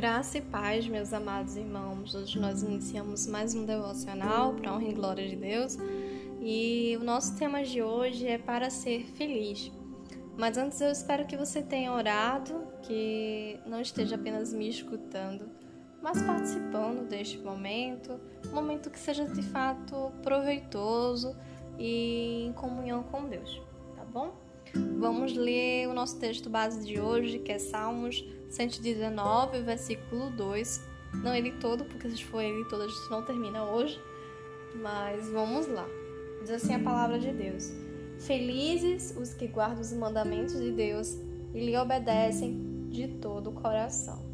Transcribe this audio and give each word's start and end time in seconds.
Graça 0.00 0.38
e 0.38 0.40
paz, 0.40 0.88
meus 0.88 1.12
amados 1.12 1.56
irmãos. 1.56 2.14
Hoje 2.14 2.40
nós 2.40 2.62
iniciamos 2.62 3.26
mais 3.26 3.54
um 3.54 3.66
devocional 3.66 4.54
para 4.54 4.72
honra 4.72 4.88
e 4.88 4.94
glória 4.94 5.28
de 5.28 5.36
Deus. 5.36 5.76
E 6.40 6.96
o 6.98 7.04
nosso 7.04 7.36
tema 7.36 7.62
de 7.62 7.82
hoje 7.82 8.26
é 8.26 8.38
para 8.38 8.70
ser 8.70 9.04
feliz. 9.08 9.70
Mas 10.38 10.56
antes 10.56 10.80
eu 10.80 10.90
espero 10.90 11.26
que 11.26 11.36
você 11.36 11.60
tenha 11.60 11.92
orado, 11.92 12.66
que 12.80 13.60
não 13.66 13.78
esteja 13.78 14.14
apenas 14.14 14.54
me 14.54 14.70
escutando, 14.70 15.50
mas 16.00 16.22
participando 16.22 17.06
deste 17.06 17.36
momento, 17.36 18.18
um 18.50 18.54
momento 18.54 18.88
que 18.88 18.98
seja 18.98 19.26
de 19.26 19.42
fato 19.42 20.10
proveitoso 20.22 21.36
e 21.78 22.46
em 22.46 22.54
comunhão 22.54 23.02
com 23.02 23.28
Deus, 23.28 23.60
tá 23.94 24.04
bom? 24.06 24.32
Vamos 24.74 25.34
ler 25.34 25.88
o 25.88 25.94
nosso 25.94 26.18
texto 26.18 26.48
base 26.48 26.84
de 26.86 27.00
hoje, 27.00 27.38
que 27.38 27.52
é 27.52 27.58
Salmos 27.58 28.24
119, 28.48 29.60
versículo 29.62 30.30
2. 30.30 30.80
Não 31.14 31.34
ele 31.34 31.52
todo, 31.52 31.84
porque 31.84 32.08
se 32.10 32.24
for 32.24 32.40
ele 32.40 32.64
todo 32.66 32.82
a 32.82 32.88
gente 32.88 33.10
não 33.10 33.22
termina 33.22 33.64
hoje, 33.64 34.00
mas 34.76 35.28
vamos 35.30 35.66
lá. 35.66 35.86
Diz 36.40 36.50
assim 36.50 36.74
a 36.74 36.78
palavra 36.78 37.18
de 37.18 37.32
Deus: 37.32 37.72
Felizes 38.20 39.14
os 39.16 39.34
que 39.34 39.46
guardam 39.46 39.80
os 39.80 39.92
mandamentos 39.92 40.60
de 40.60 40.70
Deus 40.70 41.16
e 41.54 41.64
lhe 41.64 41.76
obedecem 41.76 42.88
de 42.88 43.08
todo 43.08 43.50
o 43.50 43.52
coração. 43.52 44.30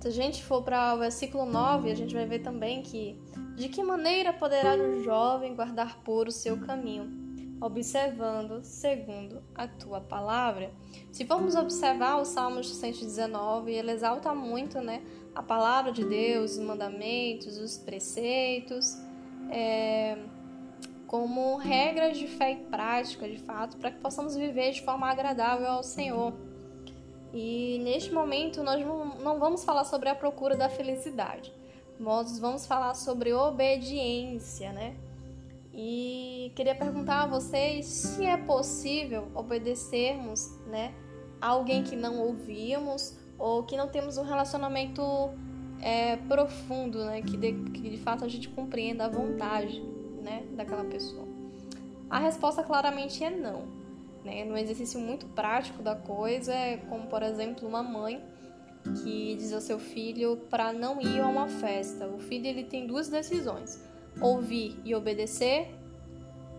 Se 0.00 0.08
a 0.08 0.10
gente 0.10 0.44
for 0.44 0.62
para 0.62 0.94
o 0.94 0.98
versículo 0.98 1.46
9, 1.46 1.90
a 1.90 1.94
gente 1.94 2.14
vai 2.14 2.26
ver 2.26 2.40
também 2.40 2.82
que 2.82 3.18
de 3.56 3.68
que 3.68 3.82
maneira 3.82 4.32
poderá 4.32 4.76
o 4.76 5.02
jovem 5.02 5.54
guardar 5.54 5.98
puro 6.02 6.28
o 6.28 6.32
seu 6.32 6.58
caminho? 6.58 7.25
Observando 7.60 8.62
segundo 8.62 9.42
a 9.54 9.66
tua 9.66 10.00
palavra. 10.00 10.70
Se 11.10 11.24
formos 11.24 11.54
observar 11.54 12.16
o 12.20 12.24
Salmos 12.24 12.74
119, 12.74 13.72
ele 13.72 13.92
exalta 13.92 14.34
muito 14.34 14.80
né, 14.80 15.02
a 15.34 15.42
palavra 15.42 15.92
de 15.92 16.04
Deus, 16.04 16.52
os 16.52 16.58
mandamentos, 16.58 17.58
os 17.58 17.78
preceitos, 17.78 18.96
é, 19.50 20.18
como 21.06 21.56
regras 21.56 22.18
de 22.18 22.26
fé 22.26 22.52
e 22.52 22.56
prática, 22.56 23.28
de 23.28 23.38
fato, 23.38 23.76
para 23.76 23.90
que 23.90 24.00
possamos 24.00 24.36
viver 24.36 24.72
de 24.72 24.82
forma 24.82 25.08
agradável 25.08 25.68
ao 25.68 25.82
Senhor. 25.82 26.34
E 27.32 27.78
neste 27.82 28.12
momento 28.12 28.62
nós 28.62 28.84
não 28.84 29.38
vamos 29.38 29.64
falar 29.64 29.84
sobre 29.84 30.08
a 30.08 30.14
procura 30.14 30.56
da 30.56 30.68
felicidade, 30.68 31.52
nós 31.98 32.38
vamos 32.38 32.66
falar 32.66 32.94
sobre 32.94 33.32
obediência, 33.32 34.72
né? 34.72 34.96
E 35.78 36.52
queria 36.56 36.74
perguntar 36.74 37.24
a 37.24 37.26
vocês 37.26 37.84
se 37.84 38.24
é 38.24 38.38
possível 38.38 39.28
obedecermos, 39.34 40.50
né, 40.68 40.94
a 41.38 41.48
alguém 41.48 41.82
que 41.82 41.94
não 41.94 42.18
ouvíamos 42.18 43.14
ou 43.38 43.62
que 43.62 43.76
não 43.76 43.86
temos 43.86 44.16
um 44.16 44.22
relacionamento 44.22 45.02
é, 45.82 46.16
profundo, 46.16 47.04
né, 47.04 47.20
que 47.20 47.36
de, 47.36 47.52
que 47.52 47.90
de 47.90 47.98
fato 47.98 48.24
a 48.24 48.28
gente 48.28 48.48
compreenda 48.48 49.04
a 49.04 49.08
vontade, 49.10 49.82
né, 50.22 50.44
daquela 50.52 50.84
pessoa. 50.84 51.28
A 52.08 52.18
resposta 52.20 52.62
claramente 52.62 53.22
é 53.22 53.28
não. 53.28 53.64
Né? 54.24 54.46
No 54.46 54.56
exercício 54.56 54.98
muito 54.98 55.26
prático 55.26 55.82
da 55.82 55.94
coisa, 55.94 56.54
é 56.54 56.78
como 56.88 57.06
por 57.08 57.22
exemplo 57.22 57.68
uma 57.68 57.82
mãe 57.82 58.24
que 59.02 59.34
diz 59.34 59.52
ao 59.52 59.60
seu 59.60 59.78
filho 59.78 60.38
para 60.48 60.72
não 60.72 61.02
ir 61.02 61.20
a 61.20 61.26
uma 61.26 61.48
festa. 61.48 62.06
O 62.06 62.18
filho 62.18 62.46
ele 62.46 62.64
tem 62.64 62.86
duas 62.86 63.08
decisões 63.08 63.84
ouvir 64.20 64.80
e 64.84 64.94
obedecer, 64.94 65.68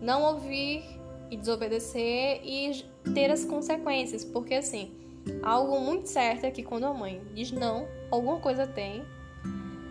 não 0.00 0.22
ouvir 0.22 0.84
e 1.30 1.36
desobedecer 1.36 2.40
e 2.44 2.84
ter 3.12 3.30
as 3.30 3.44
consequências, 3.44 4.24
porque 4.24 4.54
assim, 4.54 4.92
algo 5.42 5.80
muito 5.80 6.08
certo 6.08 6.44
é 6.44 6.50
que 6.50 6.62
quando 6.62 6.84
a 6.84 6.94
mãe 6.94 7.20
diz 7.34 7.50
não, 7.52 7.86
alguma 8.10 8.38
coisa 8.38 8.66
tem 8.66 9.04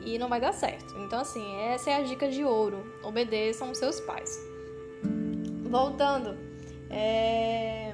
e 0.05 0.17
não 0.17 0.29
vai 0.29 0.39
dar 0.39 0.53
certo. 0.53 0.95
Então 0.99 1.19
assim, 1.19 1.43
essa 1.61 1.91
é 1.91 1.95
a 1.95 2.01
dica 2.01 2.29
de 2.29 2.43
ouro. 2.43 2.99
Obedeçam 3.03 3.71
os 3.71 3.77
seus 3.77 3.99
pais. 4.01 4.39
Voltando, 5.69 6.37
é... 6.89 7.93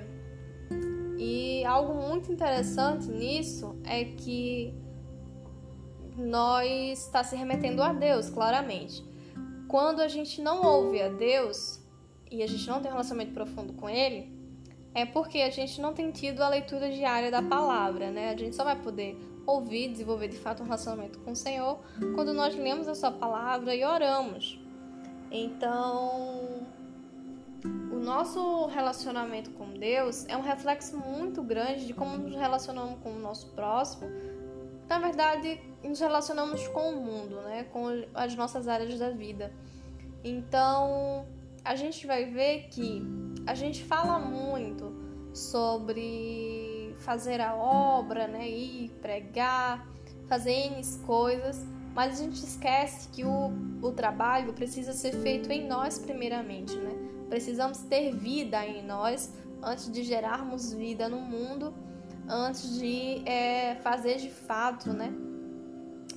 e 1.17 1.65
algo 1.65 1.95
muito 1.95 2.31
interessante 2.31 3.07
nisso 3.07 3.75
é 3.83 4.05
que 4.05 4.73
nós 6.15 7.07
está 7.07 7.23
se 7.23 7.35
remetendo 7.35 7.81
a 7.81 7.91
Deus, 7.91 8.29
claramente 8.29 9.12
quando 9.73 10.01
a 10.01 10.07
gente 10.07 10.39
não 10.39 10.61
ouve 10.61 11.01
a 11.01 11.09
Deus 11.09 11.79
e 12.29 12.43
a 12.43 12.47
gente 12.47 12.67
não 12.67 12.79
tem 12.79 12.91
um 12.91 12.93
relacionamento 12.93 13.33
profundo 13.33 13.73
com 13.73 13.89
Ele, 13.89 14.31
é 14.93 15.03
porque 15.03 15.39
a 15.39 15.49
gente 15.49 15.81
não 15.81 15.95
tem 15.95 16.11
tido 16.11 16.43
a 16.43 16.47
leitura 16.47 16.91
diária 16.91 17.31
da 17.31 17.41
palavra, 17.41 18.11
né? 18.11 18.29
A 18.29 18.37
gente 18.37 18.55
só 18.55 18.63
vai 18.63 18.79
poder 18.79 19.17
ouvir, 19.47 19.89
desenvolver 19.89 20.27
de 20.27 20.37
fato 20.37 20.61
um 20.61 20.65
relacionamento 20.65 21.17
com 21.21 21.31
o 21.31 21.35
Senhor 21.35 21.79
quando 22.13 22.35
nós 22.35 22.55
lemos 22.55 22.87
a 22.87 22.93
Sua 22.93 23.09
palavra 23.09 23.73
e 23.73 23.83
oramos. 23.83 24.59
Então, 25.31 26.67
o 27.91 27.95
nosso 27.95 28.67
relacionamento 28.67 29.49
com 29.49 29.73
Deus 29.73 30.23
é 30.27 30.37
um 30.37 30.43
reflexo 30.43 30.95
muito 30.95 31.41
grande 31.41 31.87
de 31.87 31.95
como 31.95 32.15
nos 32.15 32.35
relacionamos 32.35 32.99
com 33.01 33.09
o 33.09 33.19
nosso 33.19 33.47
próximo. 33.53 34.07
Na 34.87 34.99
verdade, 34.99 35.59
nos 35.89 35.99
relacionamos 35.99 36.67
com 36.67 36.91
o 36.91 36.95
mundo, 36.95 37.41
né? 37.41 37.65
Com 37.71 37.87
as 38.13 38.35
nossas 38.35 38.67
áreas 38.67 38.97
da 38.97 39.09
vida. 39.09 39.51
Então, 40.23 41.25
a 41.63 41.75
gente 41.75 42.07
vai 42.07 42.25
ver 42.25 42.67
que 42.69 43.01
a 43.45 43.53
gente 43.53 43.83
fala 43.83 44.19
muito 44.19 44.93
sobre 45.33 46.95
fazer 46.99 47.41
a 47.41 47.55
obra, 47.55 48.27
né? 48.27 48.47
Ir 48.49 48.89
pregar, 49.01 49.87
fazer 50.27 50.51
N 50.51 50.81
coisas, 51.05 51.65
mas 51.93 52.19
a 52.19 52.23
gente 52.23 52.43
esquece 52.43 53.09
que 53.09 53.23
o, 53.23 53.51
o 53.81 53.91
trabalho 53.91 54.53
precisa 54.53 54.93
ser 54.93 55.13
feito 55.21 55.51
em 55.51 55.67
nós 55.67 55.99
primeiramente, 55.99 56.75
né? 56.75 56.91
Precisamos 57.29 57.79
ter 57.79 58.15
vida 58.15 58.65
em 58.65 58.85
nós 58.85 59.33
antes 59.61 59.91
de 59.91 60.03
gerarmos 60.03 60.73
vida 60.73 61.07
no 61.07 61.19
mundo, 61.19 61.73
antes 62.27 62.77
de 62.77 63.27
é, 63.27 63.75
fazer 63.75 64.17
de 64.17 64.29
fato, 64.29 64.91
né? 64.91 65.13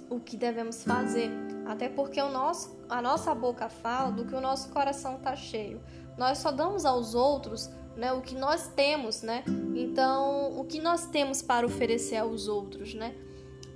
O 0.08 0.20
que 0.20 0.36
devemos 0.36 0.82
fazer. 0.84 1.30
Até 1.66 1.88
porque 1.88 2.20
o 2.20 2.30
nosso, 2.30 2.76
a 2.88 3.02
nossa 3.02 3.34
boca 3.34 3.68
fala 3.68 4.12
do 4.12 4.24
que 4.24 4.34
o 4.34 4.40
nosso 4.40 4.70
coração 4.70 5.16
está 5.16 5.34
cheio. 5.34 5.80
Nós 6.16 6.38
só 6.38 6.50
damos 6.50 6.84
aos 6.84 7.14
outros 7.14 7.70
né, 7.96 8.12
o 8.12 8.20
que 8.20 8.34
nós 8.34 8.68
temos, 8.68 9.22
né? 9.22 9.42
Então, 9.74 10.60
o 10.60 10.64
que 10.64 10.80
nós 10.80 11.06
temos 11.06 11.40
para 11.40 11.66
oferecer 11.66 12.16
aos 12.16 12.46
outros, 12.46 12.94
né? 12.94 13.14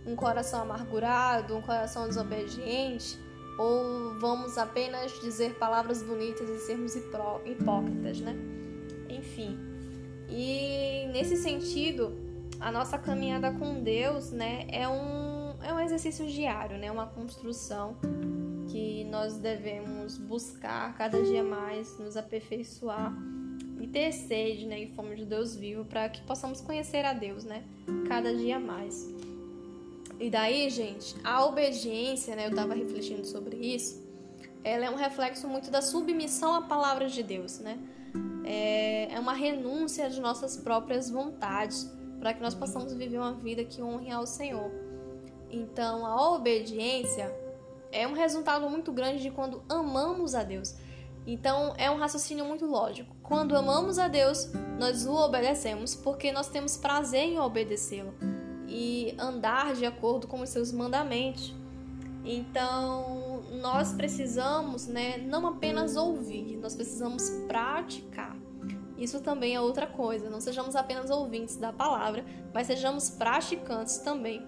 Um 0.07 0.15
coração 0.15 0.61
amargurado, 0.61 1.57
um 1.57 1.63
coração 1.63 2.07
desobediente, 2.07 3.19
ou 3.59 4.19
vamos 4.19 4.59
apenas 4.59 5.19
dizer 5.21 5.55
palavras 5.59 6.03
bonitas 6.03 6.49
e 6.49 6.59
sermos 6.59 6.95
hipócritas, 6.95 8.21
né? 8.21 8.37
Enfim. 9.09 9.59
E 10.29 11.07
nesse 11.13 11.37
sentido, 11.37 12.13
a 12.61 12.71
nossa 12.71 12.99
caminhada 12.99 13.51
com 13.53 13.83
Deus, 13.83 14.31
né, 14.31 14.67
é 14.71 14.87
um 14.87 15.30
é 15.63 15.73
um 15.73 15.81
exercício 15.81 16.27
diário, 16.27 16.79
né? 16.79 16.91
Uma 16.91 17.07
construção 17.07 17.97
que 18.71 19.05
nós 19.05 19.37
devemos 19.37 20.17
buscar 20.17 20.97
cada 20.97 21.23
dia 21.23 21.43
mais, 21.43 21.99
nos 21.99 22.17
aperfeiçoar 22.17 23.13
e 23.81 23.87
ter 23.87 24.13
sede, 24.13 24.67
né, 24.67 24.81
e 24.81 24.87
fome 24.95 25.17
de 25.17 25.25
Deus 25.25 25.57
vivo 25.57 25.85
para 25.85 26.09
que 26.09 26.21
possamos 26.23 26.61
conhecer 26.61 27.05
a 27.05 27.13
Deus, 27.13 27.45
né, 27.45 27.65
cada 28.07 28.35
dia 28.37 28.61
mais. 28.61 29.09
E 30.21 30.29
daí, 30.29 30.69
gente, 30.69 31.17
a 31.25 31.45
obediência, 31.47 32.37
né, 32.37 32.45
eu 32.45 32.51
estava 32.51 32.75
refletindo 32.75 33.27
sobre 33.27 33.57
isso, 33.57 34.01
ela 34.63 34.85
é 34.85 34.91
um 34.91 34.97
reflexo 34.97 35.49
muito 35.49 35.71
da 35.71 35.81
submissão 35.81 36.53
à 36.55 36.63
palavra 36.63 37.09
de 37.09 37.23
Deus, 37.23 37.59
né? 37.59 37.79
É, 38.45 39.15
é 39.15 39.19
uma 39.19 39.33
renúncia 39.33 40.11
de 40.11 40.21
nossas 40.21 40.59
próprias 40.59 41.09
vontades 41.09 41.91
para 42.19 42.35
que 42.35 42.43
nós 42.43 42.55
possamos 42.55 42.93
viver 42.93 43.17
uma 43.17 43.33
vida 43.33 43.65
que 43.65 43.81
honre 43.81 44.11
ao 44.11 44.27
Senhor. 44.27 44.71
Então, 45.51 46.07
a 46.07 46.33
obediência 46.35 47.35
é 47.91 48.07
um 48.07 48.13
resultado 48.13 48.69
muito 48.71 48.93
grande 48.93 49.23
de 49.23 49.31
quando 49.31 49.63
amamos 49.69 50.35
a 50.35 50.43
Deus. 50.43 50.77
Então, 51.27 51.75
é 51.77 51.91
um 51.91 51.97
raciocínio 51.97 52.45
muito 52.45 52.67
lógico. 52.67 53.15
Quando 53.23 53.57
amamos 53.57 53.99
a 53.99 54.09
Deus, 54.09 54.51
nós 54.79 55.07
o 55.07 55.15
obedecemos 55.15 55.95
porque 55.95 56.33
nós 56.33 56.49
temos 56.49 56.77
prazer 56.77 57.25
em 57.25 57.39
obedecê-lo 57.39 58.15
e 58.67 59.15
andar 59.19 59.75
de 59.75 59.85
acordo 59.85 60.27
com 60.27 60.41
os 60.41 60.49
seus 60.49 60.73
mandamentos. 60.73 61.55
Então, 62.25 63.43
nós 63.61 63.93
precisamos, 63.93 64.87
né, 64.87 65.19
não 65.19 65.47
apenas 65.47 65.97
ouvir, 65.97 66.57
nós 66.57 66.75
precisamos 66.77 67.29
praticar. 67.49 68.37
Isso 68.97 69.21
também 69.21 69.55
é 69.55 69.61
outra 69.61 69.87
coisa. 69.87 70.29
Não 70.29 70.41
sejamos 70.41 70.77
apenas 70.77 71.11
ouvintes 71.11 71.57
da 71.57 71.73
palavra, 71.73 72.25
mas 72.53 72.67
sejamos 72.67 73.09
praticantes 73.09 73.99
também 73.99 74.47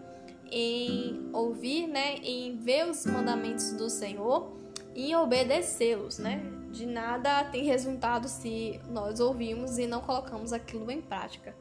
em 0.52 1.30
ouvir, 1.32 1.86
né, 1.86 2.16
em 2.22 2.56
ver 2.56 2.86
os 2.86 3.06
mandamentos 3.06 3.72
do 3.72 3.88
Senhor 3.88 4.52
e 4.94 5.10
em 5.10 5.16
obedecê-los, 5.16 6.18
né? 6.18 6.42
De 6.70 6.84
nada 6.84 7.44
tem 7.44 7.64
resultado 7.64 8.28
se 8.28 8.78
nós 8.90 9.18
ouvimos 9.18 9.78
e 9.78 9.86
não 9.86 10.02
colocamos 10.02 10.52
aquilo 10.52 10.90
em 10.90 11.00
prática. 11.00 11.56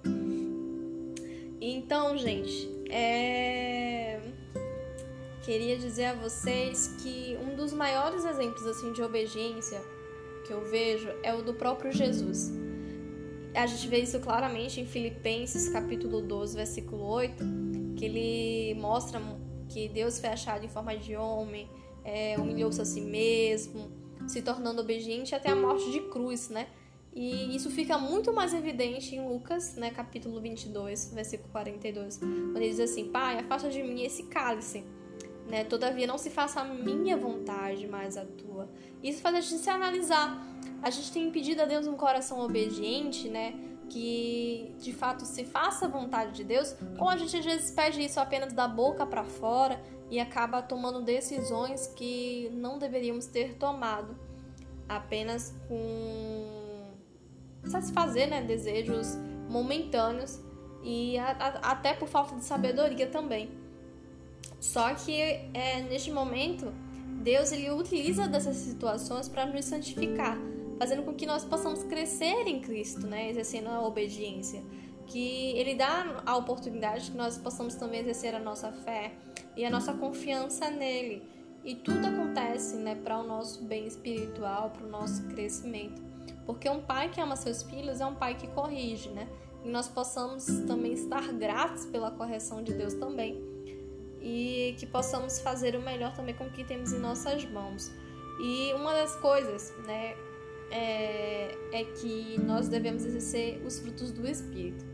Então, 1.62 2.18
gente, 2.18 2.70
é... 2.90 4.20
queria 5.44 5.78
dizer 5.78 6.06
a 6.06 6.14
vocês 6.14 6.96
que 7.02 7.38
um 7.42 7.56
dos 7.56 7.72
maiores 7.72 8.26
exemplos 8.26 8.66
assim 8.66 8.92
de 8.92 9.02
obediência 9.02 9.82
que 10.46 10.52
eu 10.52 10.62
vejo 10.70 11.08
é 11.24 11.34
o 11.34 11.42
do 11.42 11.54
próprio 11.54 11.92
Jesus. 11.92 12.52
A 13.54 13.66
gente 13.66 13.88
vê 13.88 14.00
isso 14.00 14.20
claramente 14.20 14.80
em 14.80 14.86
Filipenses 14.86 15.70
capítulo 15.70 16.22
12, 16.22 16.56
versículo 16.56 17.04
8, 17.04 17.44
que 17.98 18.06
ele 18.06 18.80
mostra 18.80 19.22
que 19.68 19.90
Deus 19.90 20.20
foi 20.20 20.30
achado 20.30 20.66
em 20.66 20.70
forma 20.70 20.96
de 20.96 21.16
homem, 21.16 21.70
é, 22.04 22.36
humilhou-se 22.38 22.82
a 22.82 22.86
si 22.86 23.02
mesmo, 23.02 23.92
se 24.28 24.42
tornando 24.42 24.82
obediente 24.82 25.36
até 25.36 25.50
a 25.50 25.56
morte 25.56 25.92
de 25.92 26.00
cruz, 26.02 26.50
né? 26.50 26.68
E 27.14 27.54
isso 27.56 27.70
fica 27.70 27.98
muito 27.98 28.32
mais 28.32 28.54
evidente 28.54 29.16
em 29.16 29.28
Lucas, 29.28 29.76
né, 29.76 29.92
capítulo 29.92 30.40
22, 30.40 31.12
versículo 31.14 31.50
42, 31.52 32.18
quando 32.18 32.56
ele 32.56 32.70
diz 32.70 32.80
assim: 32.80 33.12
Pai, 33.12 33.38
afasta 33.40 33.70
de 33.70 33.84
mim 33.84 34.02
esse 34.02 34.24
cálice. 34.24 34.84
Né? 35.50 35.66
Todavia, 35.66 36.08
não 36.08 36.18
se 36.18 36.30
faça 36.30 36.62
a 36.62 36.64
minha 36.64 37.18
vontade, 37.18 37.86
mas 37.86 38.16
a 38.16 38.24
tua. 38.24 38.70
Isso 39.04 39.22
faz 39.22 39.36
a 39.36 39.42
gente 39.42 39.62
se 39.62 39.70
analisar. 39.70 40.42
A 40.82 40.90
gente 40.90 41.12
tem 41.12 41.32
pedido 41.32 41.62
a 41.62 41.66
Deus 41.66 41.88
um 41.88 41.96
coração 41.96 42.40
obediente, 42.40 43.30
né? 43.30 43.54
Que 43.90 44.74
de 44.80 44.94
fato 44.94 45.26
se 45.26 45.44
faça 45.44 45.86
a 45.86 45.90
vontade 45.90 46.32
de 46.32 46.44
Deus, 46.44 46.76
ou 46.98 47.10
a 47.10 47.18
gente 47.18 47.36
às 47.38 47.46
vezes 47.46 47.72
pede 47.72 48.02
isso 48.02 48.20
apenas 48.20 48.54
da 48.54 48.68
boca 48.68 49.06
para 49.06 49.24
fora 49.24 49.82
e 50.10 50.20
acaba 50.20 50.62
tomando 50.62 51.02
decisões 51.02 51.88
que 51.88 52.50
não 52.54 52.78
deveríamos 52.78 53.26
ter 53.26 53.56
tomado 53.56 54.16
apenas 54.88 55.56
com 55.68 56.62
satisfazer 57.64 58.30
né, 58.30 58.42
desejos 58.42 59.16
momentâneos 59.50 60.40
e 60.84 61.18
a, 61.18 61.32
a, 61.32 61.48
até 61.72 61.94
por 61.94 62.08
falta 62.08 62.36
de 62.36 62.44
sabedoria 62.44 63.08
também. 63.08 63.52
Só 64.60 64.94
que 64.94 65.20
é, 65.54 65.82
neste 65.90 66.12
momento, 66.12 66.74
Deus 67.24 67.52
ele 67.52 67.70
utiliza 67.72 68.28
dessas 68.28 68.58
situações 68.58 69.28
para 69.28 69.46
nos 69.46 69.66
santificar, 69.66 70.38
fazendo 70.82 71.04
com 71.04 71.14
que 71.14 71.28
nós 71.28 71.46
possamos 71.46 71.84
crescer 71.84 72.48
em 72.48 72.60
Cristo, 72.60 73.06
né, 73.06 73.30
exercendo 73.30 73.68
a 73.68 73.86
obediência. 73.86 74.64
Que 75.06 75.52
Ele 75.56 75.76
dá 75.76 76.24
a 76.26 76.36
oportunidade 76.36 77.12
que 77.12 77.16
nós 77.16 77.38
possamos 77.38 77.76
também 77.76 78.00
exercer 78.00 78.34
a 78.34 78.40
nossa 78.40 78.72
fé 78.72 79.14
e 79.56 79.64
a 79.64 79.70
nossa 79.70 79.94
confiança 79.94 80.72
nele. 80.72 81.22
E 81.64 81.76
tudo 81.76 82.08
acontece 82.08 82.78
né, 82.78 82.96
para 82.96 83.20
o 83.20 83.24
nosso 83.24 83.64
bem 83.64 83.86
espiritual, 83.86 84.72
para 84.72 84.84
o 84.84 84.90
nosso 84.90 85.22
crescimento. 85.28 86.02
Porque 86.48 86.68
um 86.68 86.82
pai 86.82 87.12
que 87.12 87.22
ama 87.22 87.36
seus 87.36 87.62
filhos 87.62 88.02
é 88.02 88.06
um 88.08 88.16
pai 88.16 88.34
que 88.34 88.48
corrige, 88.48 89.10
né? 89.10 89.28
E 89.64 89.70
nós 89.70 89.88
possamos 89.88 90.48
também 90.66 90.94
estar 90.94 91.32
gratos 91.32 91.86
pela 91.86 92.10
correção 92.10 92.64
de 92.64 92.74
Deus 92.74 92.96
também. 92.96 93.40
E 94.20 94.76
que 94.80 94.88
possamos 94.88 95.40
fazer 95.42 95.76
o 95.76 95.82
melhor 95.84 96.12
também 96.16 96.34
com 96.34 96.46
o 96.46 96.52
que 96.52 96.64
temos 96.64 96.92
em 96.92 96.98
nossas 96.98 97.46
mãos. 97.46 97.92
E 98.40 98.74
uma 98.74 98.94
das 98.94 99.16
coisas, 99.18 99.72
né, 99.86 100.16
é, 100.72 101.56
é 101.72 101.84
que 101.84 102.40
nós 102.42 102.68
devemos 102.68 103.06
exercer 103.06 103.62
os 103.66 103.80
frutos 103.80 104.12
do 104.12 104.28
Espírito, 104.28 104.86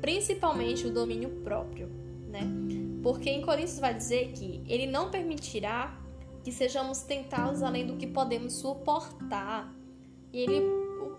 principalmente 0.00 0.86
o 0.86 0.92
domínio 0.92 1.30
próprio, 1.44 1.88
né? 2.28 2.42
Porque 3.02 3.30
em 3.30 3.42
Coríntios 3.42 3.78
vai 3.78 3.94
dizer 3.94 4.32
que 4.32 4.62
ele 4.66 4.86
não 4.86 5.10
permitirá 5.10 5.96
que 6.42 6.50
sejamos 6.50 7.02
tentados 7.02 7.62
além 7.62 7.86
do 7.86 7.96
que 7.96 8.06
podemos 8.06 8.54
suportar. 8.54 9.72
E 10.32 10.40
ele 10.40 10.62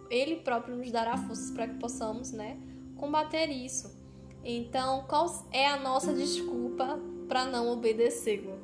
ele 0.09 0.37
próprio 0.37 0.75
nos 0.75 0.91
dará 0.91 1.15
forças 1.17 1.51
para 1.51 1.67
que 1.67 1.75
possamos, 1.75 2.31
né, 2.31 2.57
combater 2.95 3.49
isso. 3.49 3.95
Então, 4.43 5.03
qual 5.07 5.47
é 5.51 5.67
a 5.67 5.77
nossa 5.77 6.13
desculpa 6.13 6.99
para 7.27 7.45
não 7.45 7.69
obedecê-lo? 7.69 8.57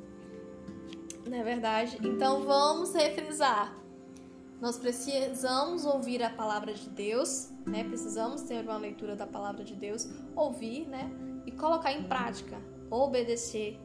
Não 1.28 1.36
é 1.36 1.42
verdade? 1.42 1.98
Então, 2.02 2.44
vamos 2.44 2.94
refrisar. 2.94 3.76
Nós 4.60 4.78
precisamos 4.78 5.84
ouvir 5.84 6.22
a 6.22 6.30
palavra 6.30 6.72
de 6.72 6.88
Deus, 6.88 7.50
né? 7.66 7.84
Precisamos 7.84 8.42
ter 8.42 8.64
uma 8.64 8.78
leitura 8.78 9.14
da 9.14 9.26
palavra 9.26 9.62
de 9.62 9.74
Deus, 9.74 10.08
ouvir, 10.34 10.86
né? 10.86 11.10
E 11.44 11.52
colocar 11.52 11.92
em 11.92 12.04
prática, 12.04 12.56
obedecer 12.90 13.78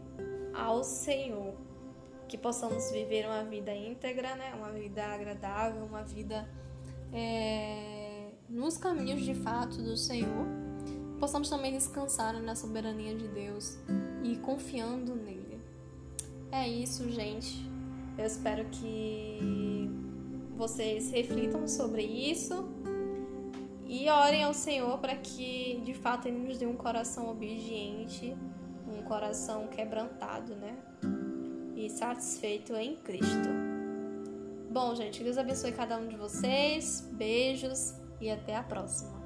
ao 0.53 0.83
Senhor. 0.83 1.53
Que 2.27 2.37
possamos 2.37 2.89
viver 2.91 3.25
uma 3.25 3.43
vida 3.43 3.75
íntegra, 3.75 4.35
né? 4.35 4.53
Uma 4.55 4.71
vida 4.71 5.03
agradável, 5.03 5.83
uma 5.83 6.03
vida 6.03 6.47
é, 7.13 8.31
nos 8.49 8.77
caminhos 8.77 9.21
de 9.21 9.35
fato 9.35 9.81
do 9.81 9.97
Senhor, 9.97 10.45
possamos 11.19 11.49
também 11.49 11.73
descansar 11.73 12.39
na 12.41 12.55
soberania 12.55 13.15
de 13.15 13.27
Deus 13.27 13.77
e 14.23 14.37
confiando 14.37 15.15
nele. 15.15 15.59
É 16.51 16.67
isso, 16.67 17.09
gente. 17.09 17.69
Eu 18.17 18.25
espero 18.25 18.65
que 18.69 19.89
vocês 20.61 21.09
reflitam 21.09 21.67
sobre 21.67 22.03
isso 22.03 22.69
e 23.87 24.07
orem 24.07 24.43
ao 24.43 24.53
Senhor 24.53 24.99
para 24.99 25.15
que 25.15 25.81
de 25.83 25.91
fato 25.95 26.27
Ele 26.27 26.37
nos 26.37 26.59
dê 26.59 26.67
um 26.67 26.75
coração 26.75 27.31
obediente, 27.31 28.37
um 28.87 29.01
coração 29.01 29.67
quebrantado, 29.69 30.55
né? 30.55 30.77
E 31.75 31.89
satisfeito 31.89 32.75
em 32.75 32.95
Cristo. 32.95 33.49
Bom, 34.69 34.93
gente, 34.93 35.23
Deus 35.23 35.39
abençoe 35.39 35.71
cada 35.71 35.97
um 35.97 36.07
de 36.07 36.15
vocês. 36.15 37.09
Beijos 37.11 37.95
e 38.21 38.29
até 38.29 38.55
a 38.55 38.61
próxima. 38.61 39.20